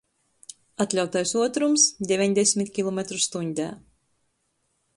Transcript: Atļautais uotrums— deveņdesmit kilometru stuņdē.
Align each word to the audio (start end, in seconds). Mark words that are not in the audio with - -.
Atļautais 0.85 1.33
uotrums— 1.41 1.85
deveņdesmit 2.13 2.73
kilometru 2.79 3.21
stuņdē. 3.27 3.69